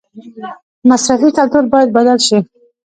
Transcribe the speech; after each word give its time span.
مصرفي 0.89 1.29
کلتور 1.37 1.63
باید 1.73 1.89
بدل 1.97 2.17
شي 2.27 2.37